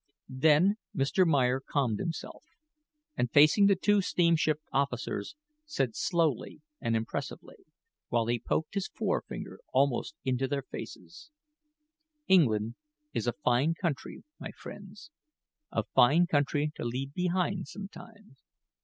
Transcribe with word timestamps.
Then 0.41 0.77
Mr. 0.95 1.27
Meyer 1.27 1.59
calmed 1.59 1.99
himself, 1.99 2.43
and 3.15 3.29
facing 3.29 3.67
the 3.67 3.75
two 3.75 4.01
steamship 4.01 4.57
officers, 4.73 5.35
said, 5.63 5.95
slowly 5.95 6.63
and 6.81 6.95
impressively, 6.95 7.65
while 8.09 8.25
he 8.25 8.39
poked 8.39 8.73
his 8.73 8.87
forefinger 8.87 9.59
almost 9.73 10.15
into 10.25 10.47
their 10.47 10.63
faces: 10.63 11.29
"England 12.27 12.73
is 13.13 13.27
a 13.27 13.33
fine 13.45 13.75
country, 13.75 14.23
my 14.39 14.49
friends 14.57 15.11
a 15.71 15.83
fine 15.83 16.25
country 16.25 16.71
to 16.77 16.83
leave 16.83 17.11
pehind 17.15 17.67
sometimes. 17.67 18.41